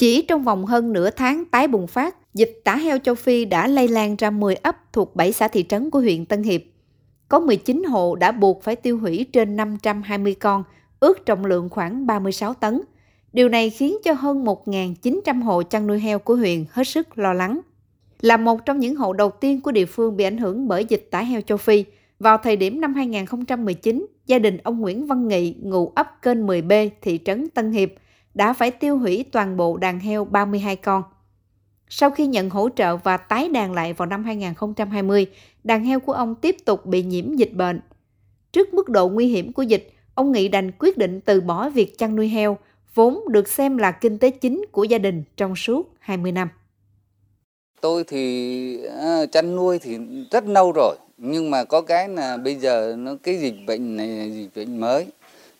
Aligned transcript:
Chỉ 0.00 0.22
trong 0.22 0.42
vòng 0.42 0.66
hơn 0.66 0.92
nửa 0.92 1.10
tháng 1.10 1.44
tái 1.44 1.68
bùng 1.68 1.86
phát, 1.86 2.16
dịch 2.34 2.60
tả 2.64 2.76
heo 2.76 2.98
châu 2.98 3.14
Phi 3.14 3.44
đã 3.44 3.66
lây 3.66 3.88
lan 3.88 4.16
ra 4.16 4.30
10 4.30 4.54
ấp 4.54 4.92
thuộc 4.92 5.16
7 5.16 5.32
xã 5.32 5.48
thị 5.48 5.64
trấn 5.68 5.90
của 5.90 6.00
huyện 6.00 6.26
Tân 6.26 6.42
Hiệp. 6.42 6.60
Có 7.28 7.40
19 7.40 7.84
hộ 7.84 8.14
đã 8.14 8.32
buộc 8.32 8.62
phải 8.62 8.76
tiêu 8.76 8.98
hủy 8.98 9.26
trên 9.32 9.56
520 9.56 10.34
con, 10.34 10.64
ước 11.00 11.26
trọng 11.26 11.44
lượng 11.44 11.68
khoảng 11.68 12.06
36 12.06 12.54
tấn. 12.54 12.80
Điều 13.32 13.48
này 13.48 13.70
khiến 13.70 13.96
cho 14.04 14.12
hơn 14.12 14.44
1.900 14.44 15.42
hộ 15.42 15.62
chăn 15.62 15.86
nuôi 15.86 15.98
heo 16.00 16.18
của 16.18 16.34
huyện 16.34 16.64
hết 16.70 16.84
sức 16.84 17.18
lo 17.18 17.32
lắng. 17.32 17.60
Là 18.20 18.36
một 18.36 18.66
trong 18.66 18.78
những 18.78 18.96
hộ 18.96 19.12
đầu 19.12 19.30
tiên 19.30 19.60
của 19.60 19.72
địa 19.72 19.86
phương 19.86 20.16
bị 20.16 20.24
ảnh 20.24 20.38
hưởng 20.38 20.68
bởi 20.68 20.84
dịch 20.84 21.08
tả 21.10 21.20
heo 21.22 21.40
châu 21.40 21.58
Phi, 21.58 21.84
vào 22.18 22.38
thời 22.38 22.56
điểm 22.56 22.80
năm 22.80 22.94
2019, 22.94 24.06
gia 24.26 24.38
đình 24.38 24.58
ông 24.62 24.80
Nguyễn 24.80 25.06
Văn 25.06 25.28
Nghị, 25.28 25.54
ngụ 25.62 25.92
ấp 25.94 26.22
kênh 26.22 26.46
10B, 26.46 26.90
thị 27.02 27.20
trấn 27.24 27.48
Tân 27.48 27.72
Hiệp, 27.72 27.90
đã 28.34 28.52
phải 28.52 28.70
tiêu 28.70 28.98
hủy 28.98 29.24
toàn 29.32 29.56
bộ 29.56 29.76
đàn 29.76 30.00
heo 30.00 30.24
32 30.24 30.76
con. 30.76 31.02
Sau 31.88 32.10
khi 32.10 32.26
nhận 32.26 32.50
hỗ 32.50 32.68
trợ 32.76 32.96
và 32.96 33.16
tái 33.16 33.48
đàn 33.48 33.72
lại 33.72 33.92
vào 33.92 34.06
năm 34.06 34.24
2020, 34.24 35.26
đàn 35.64 35.84
heo 35.84 36.00
của 36.00 36.12
ông 36.12 36.34
tiếp 36.34 36.56
tục 36.64 36.86
bị 36.86 37.02
nhiễm 37.02 37.36
dịch 37.36 37.52
bệnh. 37.52 37.80
Trước 38.52 38.74
mức 38.74 38.88
độ 38.88 39.08
nguy 39.08 39.26
hiểm 39.26 39.52
của 39.52 39.62
dịch, 39.62 39.92
ông 40.14 40.32
Nghị 40.32 40.48
đành 40.48 40.70
quyết 40.78 40.98
định 40.98 41.20
từ 41.20 41.40
bỏ 41.40 41.70
việc 41.70 41.98
chăn 41.98 42.16
nuôi 42.16 42.28
heo, 42.28 42.58
vốn 42.94 43.20
được 43.28 43.48
xem 43.48 43.76
là 43.76 43.92
kinh 43.92 44.18
tế 44.18 44.30
chính 44.30 44.64
của 44.72 44.84
gia 44.84 44.98
đình 44.98 45.22
trong 45.36 45.56
suốt 45.56 45.94
20 45.98 46.32
năm. 46.32 46.48
Tôi 47.80 48.04
thì 48.04 48.84
à, 48.86 49.26
chăn 49.32 49.56
nuôi 49.56 49.78
thì 49.78 49.98
rất 50.30 50.46
lâu 50.46 50.72
rồi, 50.72 50.96
nhưng 51.18 51.50
mà 51.50 51.64
có 51.64 51.80
cái 51.80 52.08
là 52.08 52.36
bây 52.36 52.54
giờ 52.54 52.94
nó 52.98 53.16
cái 53.22 53.38
dịch 53.40 53.54
bệnh 53.66 53.96
này 53.96 54.30
dịch 54.34 54.50
bệnh 54.56 54.80
mới 54.80 55.06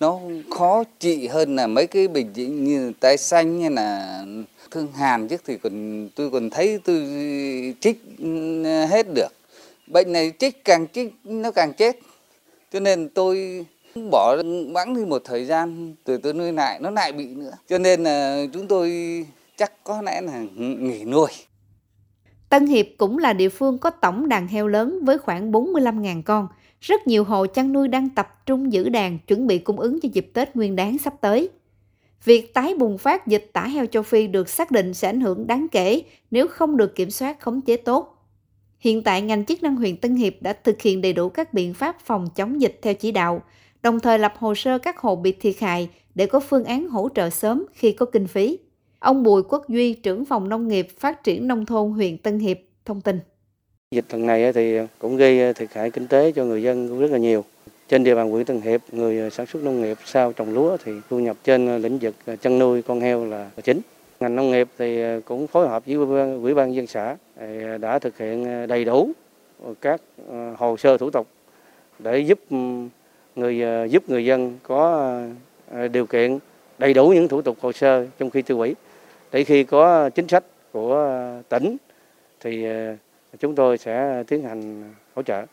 nó 0.00 0.20
khó 0.50 0.84
trị 0.98 1.26
hơn 1.26 1.56
là 1.56 1.66
mấy 1.66 1.86
cái 1.86 2.08
bệnh 2.08 2.32
như 2.64 2.92
tai 3.00 3.16
xanh 3.16 3.60
hay 3.60 3.70
là 3.70 4.24
thương 4.70 4.92
hàn 4.92 5.28
trước 5.28 5.42
thì 5.46 5.58
còn 5.58 6.08
tôi 6.14 6.30
còn 6.30 6.50
thấy 6.50 6.80
tôi 6.84 6.96
trích 7.80 8.02
ừ, 8.18 8.64
hết 8.86 9.06
được. 9.14 9.28
Bệnh 9.86 10.12
này 10.12 10.32
trích 10.38 10.64
càng 10.64 10.86
trích, 10.92 11.14
nó 11.24 11.50
càng 11.50 11.72
chết. 11.72 11.98
Cho 12.72 12.80
nên 12.80 13.08
tôi 13.08 13.66
bỏ 14.10 14.36
bẵng 14.72 14.94
đi 14.94 15.04
một 15.04 15.22
thời 15.24 15.44
gian 15.44 15.94
từ 16.04 16.16
tôi 16.16 16.32
nuôi 16.32 16.52
lại, 16.52 16.78
nó 16.80 16.90
lại 16.90 17.12
bị 17.12 17.26
nữa. 17.26 17.52
Cho 17.68 17.78
nên 17.78 18.02
là 18.02 18.44
chúng 18.52 18.66
tôi 18.66 18.90
chắc 19.56 19.84
có 19.84 20.02
lẽ 20.02 20.20
là 20.20 20.44
nghỉ 20.56 21.04
nuôi. 21.04 21.28
Tân 22.48 22.66
Hiệp 22.66 22.86
cũng 22.98 23.18
là 23.18 23.32
địa 23.32 23.48
phương 23.48 23.78
có 23.78 23.90
tổng 23.90 24.28
đàn 24.28 24.48
heo 24.48 24.68
lớn 24.68 24.98
với 25.04 25.18
khoảng 25.18 25.52
45.000 25.52 26.22
con. 26.22 26.48
Rất 26.80 27.06
nhiều 27.06 27.24
hộ 27.24 27.46
chăn 27.46 27.72
nuôi 27.72 27.88
đang 27.88 28.08
tập 28.08 28.46
trung 28.46 28.72
giữ 28.72 28.88
đàn 28.88 29.18
chuẩn 29.18 29.46
bị 29.46 29.58
cung 29.58 29.80
ứng 29.80 30.00
cho 30.00 30.08
dịp 30.12 30.30
Tết 30.34 30.56
Nguyên 30.56 30.76
đáng 30.76 30.98
sắp 30.98 31.14
tới. 31.20 31.48
Việc 32.24 32.54
tái 32.54 32.74
bùng 32.74 32.98
phát 32.98 33.26
dịch 33.26 33.50
tả 33.52 33.66
heo 33.66 33.86
châu 33.86 34.02
Phi 34.02 34.26
được 34.26 34.48
xác 34.48 34.70
định 34.70 34.94
sẽ 34.94 35.08
ảnh 35.08 35.20
hưởng 35.20 35.46
đáng 35.46 35.66
kể 35.72 36.02
nếu 36.30 36.48
không 36.48 36.76
được 36.76 36.94
kiểm 36.94 37.10
soát 37.10 37.40
khống 37.40 37.60
chế 37.60 37.76
tốt. 37.76 38.12
Hiện 38.78 39.02
tại, 39.02 39.22
ngành 39.22 39.44
chức 39.44 39.62
năng 39.62 39.76
huyện 39.76 39.96
Tân 39.96 40.16
Hiệp 40.16 40.34
đã 40.40 40.52
thực 40.52 40.82
hiện 40.82 41.00
đầy 41.00 41.12
đủ 41.12 41.28
các 41.28 41.54
biện 41.54 41.74
pháp 41.74 41.96
phòng 42.00 42.28
chống 42.34 42.60
dịch 42.60 42.78
theo 42.82 42.94
chỉ 42.94 43.12
đạo, 43.12 43.42
đồng 43.82 44.00
thời 44.00 44.18
lập 44.18 44.34
hồ 44.38 44.54
sơ 44.54 44.78
các 44.78 44.98
hộ 44.98 45.16
bị 45.16 45.32
thiệt 45.32 45.58
hại 45.60 45.88
để 46.14 46.26
có 46.26 46.40
phương 46.40 46.64
án 46.64 46.88
hỗ 46.88 47.08
trợ 47.14 47.30
sớm 47.30 47.64
khi 47.72 47.92
có 47.92 48.06
kinh 48.06 48.26
phí. 48.26 48.58
Ông 48.98 49.22
Bùi 49.22 49.42
Quốc 49.42 49.68
Duy, 49.68 49.94
trưởng 49.94 50.24
phòng 50.24 50.48
nông 50.48 50.68
nghiệp 50.68 50.88
phát 50.98 51.24
triển 51.24 51.48
nông 51.48 51.66
thôn 51.66 51.90
huyện 51.90 52.18
Tân 52.18 52.38
Hiệp, 52.38 52.58
thông 52.84 53.00
tin. 53.00 53.20
Dịch 53.90 54.04
lần 54.10 54.26
này 54.26 54.52
thì 54.52 54.78
cũng 54.98 55.16
gây 55.16 55.40
ờ, 55.40 55.52
thiệt 55.52 55.68
hại 55.72 55.90
kinh 55.90 56.06
tế 56.06 56.32
cho 56.32 56.44
người 56.44 56.62
dân 56.62 56.88
cũng 56.88 57.00
rất 57.00 57.10
là 57.10 57.18
nhiều. 57.18 57.44
Trên 57.88 58.04
địa 58.04 58.14
bàn 58.14 58.30
huyện 58.30 58.44
Tân 58.44 58.60
Hiệp, 58.60 58.80
người 58.92 59.20
ờ, 59.20 59.30
sản 59.30 59.46
xuất 59.46 59.62
nông 59.62 59.82
nghiệp 59.82 59.98
sau 60.04 60.32
trồng 60.32 60.54
lúa 60.54 60.76
thì 60.84 60.92
thu 61.10 61.18
nhập 61.18 61.36
trên 61.44 61.66
ờ, 61.66 61.78
lĩnh 61.78 61.98
vực 61.98 62.14
chăn 62.40 62.58
nuôi 62.58 62.82
con 62.82 63.00
heo 63.00 63.24
là 63.24 63.50
chính. 63.64 63.80
Ngành 64.20 64.36
nông 64.36 64.50
nghiệp 64.50 64.68
thì 64.78 65.20
cũng 65.24 65.46
phối 65.46 65.68
hợp 65.68 65.86
với 65.86 65.94
ủy 66.42 66.54
ban 66.54 66.74
dân 66.74 66.86
xã 66.86 67.16
đã 67.80 67.98
thực 67.98 68.18
hiện 68.18 68.66
đầy 68.68 68.84
đủ 68.84 69.10
các 69.80 70.00
hồ 70.56 70.76
sơ 70.76 70.98
thủ 70.98 71.10
tục 71.10 71.26
để 71.98 72.18
giúp 72.18 72.38
người 73.36 73.62
giúp 73.90 74.10
người 74.10 74.24
dân 74.24 74.58
có 74.62 75.12
điều 75.92 76.06
kiện 76.06 76.38
đầy 76.78 76.94
đủ 76.94 77.08
những 77.08 77.28
thủ 77.28 77.42
tục 77.42 77.56
hồ 77.60 77.72
sơ 77.72 78.06
trong 78.18 78.30
khi 78.30 78.42
tiêu 78.42 78.56
hủy 78.56 78.74
để 79.32 79.44
khi 79.44 79.64
có 79.64 80.10
chính 80.10 80.28
sách 80.28 80.44
của 80.72 81.20
tỉnh 81.48 81.76
thì 82.40 82.66
chúng 83.40 83.54
tôi 83.54 83.78
sẽ 83.78 84.24
tiến 84.28 84.42
hành 84.42 84.94
hỗ 85.14 85.22
trợ. 85.22 85.46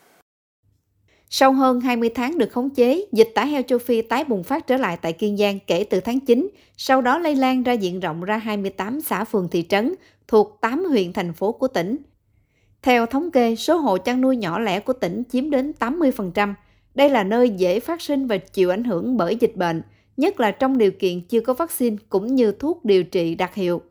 Sau 1.30 1.52
hơn 1.52 1.80
20 1.80 2.10
tháng 2.14 2.38
được 2.38 2.52
khống 2.52 2.70
chế, 2.70 3.06
dịch 3.12 3.28
tả 3.34 3.44
heo 3.44 3.62
châu 3.62 3.78
Phi 3.78 4.02
tái 4.02 4.24
bùng 4.24 4.44
phát 4.44 4.66
trở 4.66 4.76
lại 4.76 4.98
tại 5.02 5.12
Kiên 5.12 5.36
Giang 5.36 5.58
kể 5.66 5.84
từ 5.90 6.00
tháng 6.00 6.20
9, 6.20 6.48
sau 6.76 7.02
đó 7.02 7.18
lây 7.18 7.36
lan 7.36 7.62
ra 7.62 7.72
diện 7.72 8.00
rộng 8.00 8.24
ra 8.24 8.36
28 8.36 9.00
xã 9.00 9.24
phường 9.24 9.48
thị 9.50 9.66
trấn 9.68 9.94
thuộc 10.28 10.58
8 10.60 10.84
huyện 10.84 11.12
thành 11.12 11.32
phố 11.32 11.52
của 11.52 11.68
tỉnh. 11.68 11.96
Theo 12.82 13.06
thống 13.06 13.30
kê, 13.30 13.56
số 13.56 13.76
hộ 13.76 13.98
chăn 13.98 14.20
nuôi 14.20 14.36
nhỏ 14.36 14.58
lẻ 14.58 14.80
của 14.80 14.92
tỉnh 14.92 15.22
chiếm 15.30 15.50
đến 15.50 15.72
80%. 15.78 16.54
Đây 16.94 17.10
là 17.10 17.24
nơi 17.24 17.50
dễ 17.50 17.80
phát 17.80 18.02
sinh 18.02 18.26
và 18.26 18.36
chịu 18.36 18.70
ảnh 18.70 18.84
hưởng 18.84 19.16
bởi 19.16 19.36
dịch 19.36 19.56
bệnh, 19.56 19.82
nhất 20.16 20.40
là 20.40 20.50
trong 20.50 20.78
điều 20.78 20.90
kiện 20.90 21.20
chưa 21.20 21.40
có 21.40 21.54
vaccine 21.54 21.96
cũng 22.08 22.34
như 22.34 22.52
thuốc 22.52 22.84
điều 22.84 23.04
trị 23.04 23.34
đặc 23.34 23.54
hiệu. 23.54 23.82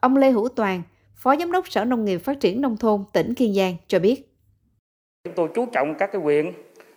Ông 0.00 0.16
Lê 0.16 0.30
Hữu 0.30 0.48
Toàn, 0.48 0.82
Phó 1.22 1.36
Giám 1.36 1.52
đốc 1.52 1.68
Sở 1.68 1.84
Nông 1.84 2.04
nghiệp 2.04 2.18
Phát 2.18 2.40
triển 2.40 2.60
Nông 2.60 2.76
thôn 2.76 3.04
tỉnh 3.12 3.34
Kiên 3.34 3.54
Giang 3.54 3.74
cho 3.86 3.98
biết. 3.98 4.22
Chúng 5.24 5.34
tôi 5.34 5.48
chú 5.54 5.66
trọng 5.66 5.94
các 5.94 6.12
cái 6.12 6.22
huyện 6.22 6.52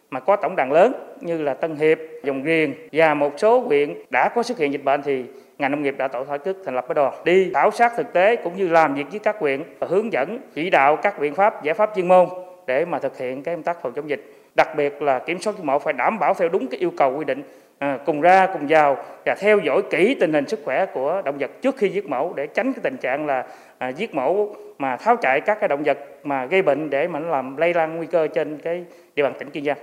mà 0.10 0.20
có 0.20 0.36
tổng 0.36 0.56
đàn 0.56 0.72
lớn 0.72 0.94
như 1.22 1.42
là 1.42 1.54
Tân 1.54 1.76
Hiệp, 1.76 1.98
Dòng 2.24 2.44
Riền 2.46 2.74
và 2.92 3.14
một 3.14 3.34
số 3.38 3.60
huyện 3.60 3.94
đã 4.12 4.30
có 4.36 4.44
xuất 4.44 4.58
hiện 4.58 4.72
dịch 4.72 4.84
bệnh 4.84 5.02
thì 5.02 5.24
ngành 5.58 5.72
nông 5.72 5.84
nghiệp 5.84 5.96
đã 5.98 6.08
tổ 6.08 6.26
chức 6.46 6.58
thành 6.66 6.76
lập 6.76 6.86
cái 6.88 6.96
đoàn 6.96 7.14
đi 7.26 7.52
khảo 7.54 7.72
sát 7.72 7.94
thực 7.98 8.14
tế 8.14 8.36
cũng 8.36 8.58
như 8.58 8.68
làm 8.68 8.96
việc 8.96 9.06
với 9.12 9.20
các 9.20 9.36
huyện 9.40 9.64
và 9.80 9.88
hướng 9.88 10.14
dẫn 10.14 10.40
chỉ 10.56 10.70
đạo 10.70 10.96
các 10.96 11.20
biện 11.20 11.36
pháp 11.36 11.64
giải 11.64 11.74
pháp 11.74 11.92
chuyên 11.96 12.08
môn 12.08 12.28
để 12.68 12.86
mà 12.86 13.00
thực 13.00 13.18
hiện 13.18 13.44
cái 13.44 13.56
công 13.56 13.64
tác 13.64 13.82
phòng 13.82 13.94
chống 13.96 14.10
dịch 14.10 14.34
đặc 14.56 14.70
biệt 14.78 15.02
là 15.02 15.20
kiểm 15.20 15.40
soát 15.40 15.56
giết 15.58 15.64
mổ 15.64 15.80
phải 15.80 15.94
đảm 15.94 16.20
bảo 16.20 16.34
theo 16.34 16.50
đúng 16.50 16.68
cái 16.68 16.80
yêu 16.80 16.92
cầu 16.98 17.18
quy 17.18 17.26
định 17.26 17.44
à, 17.84 18.00
cùng 18.06 18.22
ra 18.22 18.48
cùng 18.54 18.68
vào 18.70 18.98
và 19.26 19.36
theo 19.40 19.60
dõi 19.60 19.82
kỹ 19.92 20.16
tình 20.20 20.34
hình 20.34 20.48
sức 20.48 20.60
khỏe 20.66 20.86
của 20.94 21.22
động 21.26 21.38
vật 21.38 21.52
trước 21.62 21.78
khi 21.78 21.90
giết 21.90 22.10
mổ 22.10 22.34
để 22.34 22.48
tránh 22.48 22.74
cái 22.74 22.82
tình 22.84 22.98
trạng 22.98 23.26
là 23.26 23.48
à, 23.78 23.90
giết 23.90 24.16
mổ 24.16 24.48
mà 24.78 24.98
tháo 24.98 25.16
chạy 25.16 25.42
các 25.42 25.58
cái 25.60 25.68
động 25.68 25.84
vật 25.84 25.98
mà 26.24 26.46
gây 26.46 26.62
bệnh 26.62 26.90
để 26.90 27.08
mà 27.08 27.20
nó 27.20 27.30
làm 27.30 27.58
lây 27.58 27.74
lan 27.74 27.98
nguy 27.98 28.08
cơ 28.08 28.28
trên 28.28 28.58
cái 28.58 28.86
địa 29.16 29.24
bàn 29.24 29.34
tỉnh 29.40 29.50
Kiên 29.50 29.66
Giang. 29.66 29.78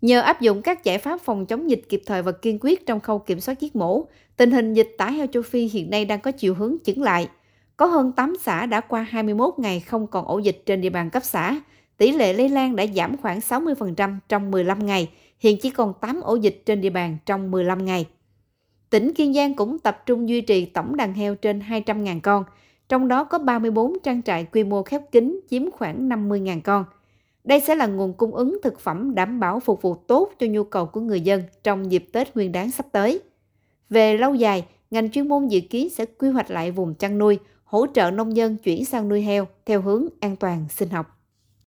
Nhờ 0.00 0.20
áp 0.20 0.40
dụng 0.40 0.62
các 0.62 0.84
giải 0.84 0.98
pháp 0.98 1.20
phòng 1.20 1.46
chống 1.46 1.70
dịch 1.70 1.80
kịp 1.88 2.02
thời 2.06 2.22
và 2.22 2.32
kiên 2.32 2.58
quyết 2.60 2.86
trong 2.86 3.00
khâu 3.00 3.18
kiểm 3.18 3.40
soát 3.40 3.60
giết 3.60 3.76
mổ, 3.76 4.04
tình 4.36 4.50
hình 4.50 4.74
dịch 4.74 4.88
tả 4.98 5.06
heo 5.06 5.26
châu 5.26 5.42
Phi 5.42 5.68
hiện 5.72 5.90
nay 5.90 6.04
đang 6.04 6.20
có 6.20 6.30
chiều 6.30 6.54
hướng 6.54 6.76
chững 6.84 7.02
lại. 7.02 7.28
Có 7.76 7.86
hơn 7.86 8.12
8 8.12 8.34
xã 8.40 8.66
đã 8.66 8.80
qua 8.80 9.06
21 9.10 9.54
ngày 9.56 9.80
không 9.80 10.06
còn 10.06 10.24
ổ 10.24 10.38
dịch 10.38 10.62
trên 10.66 10.80
địa 10.80 10.90
bàn 10.90 11.10
cấp 11.10 11.22
xã, 11.24 11.60
tỷ 11.96 12.12
lệ 12.12 12.32
lây 12.32 12.48
lan 12.48 12.76
đã 12.76 12.86
giảm 12.94 13.16
khoảng 13.16 13.38
60% 13.38 14.18
trong 14.28 14.50
15 14.50 14.86
ngày, 14.86 15.08
hiện 15.40 15.56
chỉ 15.62 15.70
còn 15.70 15.92
8 16.00 16.20
ổ 16.20 16.34
dịch 16.34 16.62
trên 16.66 16.80
địa 16.80 16.90
bàn 16.90 17.16
trong 17.26 17.50
15 17.50 17.84
ngày. 17.84 18.06
Tỉnh 18.90 19.14
Kiên 19.14 19.34
Giang 19.34 19.54
cũng 19.54 19.78
tập 19.78 20.02
trung 20.06 20.28
duy 20.28 20.40
trì 20.40 20.64
tổng 20.64 20.96
đàn 20.96 21.14
heo 21.14 21.34
trên 21.34 21.60
200.000 21.60 22.20
con, 22.20 22.44
trong 22.88 23.08
đó 23.08 23.24
có 23.24 23.38
34 23.38 23.92
trang 24.02 24.22
trại 24.22 24.44
quy 24.44 24.64
mô 24.64 24.82
khép 24.82 25.02
kín 25.12 25.40
chiếm 25.50 25.70
khoảng 25.70 26.08
50.000 26.08 26.60
con. 26.60 26.84
Đây 27.44 27.60
sẽ 27.60 27.74
là 27.74 27.86
nguồn 27.86 28.12
cung 28.12 28.34
ứng 28.34 28.58
thực 28.62 28.80
phẩm 28.80 29.14
đảm 29.14 29.40
bảo 29.40 29.60
phục 29.60 29.82
vụ 29.82 29.94
tốt 29.94 30.32
cho 30.38 30.46
nhu 30.46 30.64
cầu 30.64 30.86
của 30.86 31.00
người 31.00 31.20
dân 31.20 31.42
trong 31.62 31.92
dịp 31.92 32.04
Tết 32.12 32.36
Nguyên 32.36 32.52
đáng 32.52 32.70
sắp 32.70 32.86
tới. 32.92 33.20
Về 33.90 34.16
lâu 34.16 34.34
dài, 34.34 34.64
ngành 34.90 35.10
chuyên 35.10 35.28
môn 35.28 35.48
dự 35.48 35.60
kiến 35.60 35.90
sẽ 35.90 36.06
quy 36.06 36.28
hoạch 36.28 36.50
lại 36.50 36.70
vùng 36.70 36.94
chăn 36.94 37.18
nuôi, 37.18 37.38
hỗ 37.64 37.86
trợ 37.94 38.10
nông 38.10 38.36
dân 38.36 38.56
chuyển 38.56 38.84
sang 38.84 39.08
nuôi 39.08 39.22
heo 39.22 39.46
theo 39.66 39.80
hướng 39.80 40.06
an 40.20 40.36
toàn 40.36 40.64
sinh 40.70 40.88
học. 40.88 41.19